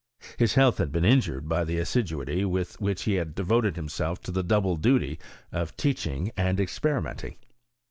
[0.39, 4.31] His health had been injured by the assiduity with which he had devoted himself to
[4.31, 5.19] the double duty
[5.51, 7.35] of teaching and experimenting.